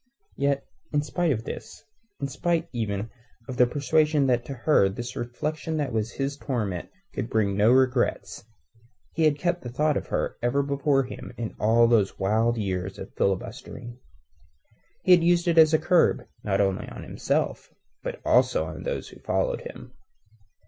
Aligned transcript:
Yet, 0.35 0.63
in 0.91 1.03
spite 1.03 1.31
of 1.31 1.43
this, 1.43 1.83
in 2.19 2.27
spite 2.27 2.67
even 2.73 3.11
of 3.47 3.57
the 3.57 3.67
persuasion 3.67 4.25
that 4.25 4.43
to 4.45 4.55
her 4.55 4.89
this 4.89 5.15
reflection 5.15 5.77
that 5.77 5.93
was 5.93 6.13
his 6.13 6.37
torment 6.37 6.89
could 7.13 7.29
bring 7.29 7.55
no 7.55 7.71
regrets, 7.71 8.43
he 9.13 9.25
had 9.25 9.37
kept 9.37 9.61
the 9.61 9.69
thought 9.69 9.97
of 9.97 10.07
her 10.07 10.37
ever 10.41 10.63
before 10.63 11.03
him 11.03 11.33
in 11.37 11.53
all 11.59 11.87
those 11.87 12.17
wild 12.17 12.57
years 12.57 12.97
of 12.97 13.13
filibustering. 13.13 13.99
He 15.03 15.11
had 15.11 15.23
used 15.23 15.47
it 15.47 15.59
as 15.59 15.71
a 15.71 15.77
curb 15.77 16.25
not 16.43 16.59
only 16.59 16.87
upon 16.87 17.03
himself, 17.03 17.71
but 18.01 18.19
also 18.25 18.63
upon 18.63 18.81
those 18.81 19.09
who 19.09 19.19
followed 19.19 19.61
him. 19.61 19.93